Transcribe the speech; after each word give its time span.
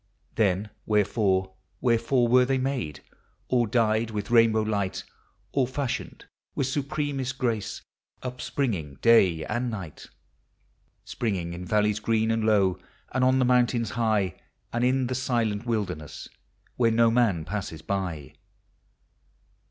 Then 0.33 0.71
wherefore, 0.87 1.53
wherefore 1.79 2.27
were 2.27 2.43
they 2.43 2.57
made, 2.57 3.01
All 3.49 3.67
dyed 3.67 4.09
with 4.09 4.31
rainbow 4.31 4.63
light, 4.63 5.03
All 5.51 5.67
fashioned 5.67 6.25
with 6.55 6.65
supremesl 6.65 7.37
grace, 7.37 7.83
Upspringing 8.23 8.95
day 9.03 9.45
and 9.45 9.69
night:— 9.69 10.07
Springing 11.05 11.53
in 11.53 11.65
valleys 11.65 11.99
green 11.99 12.31
and 12.31 12.43
low. 12.43 12.79
And 13.11 13.23
on 13.23 13.37
the 13.37 13.45
mountains 13.45 13.91
high. 13.91 14.41
And 14.73 14.83
in 14.83 15.05
the 15.05 15.13
silent 15.13 15.67
wilderness 15.67 16.27
Where 16.77 16.89
no 16.89 17.11
man 17.11 17.45
passes 17.45 17.83
by? 17.83 18.33